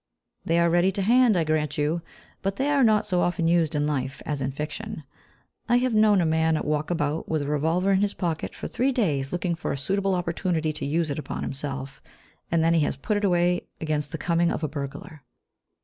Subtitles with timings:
[0.43, 2.01] They are ready to hand, I grant you,
[2.41, 5.03] but they are not so often used in life as in fiction.
[5.69, 8.91] I have known a man walk about, with a revolver in his pocket, for three
[8.91, 12.01] days, looking for a suitable opportunity to use it upon himself,
[12.49, 15.21] and then he has put it away against the coming of a burglar.